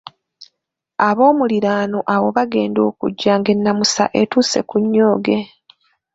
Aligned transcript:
Aboomuliraano 1.07 1.99
awo 2.13 2.27
baagenda 2.35 2.79
okujja 2.89 3.31
ng’ennamusa 3.39 4.03
etuuse 4.21 4.59
ku 4.69 4.75
nnyooge. 4.83 5.37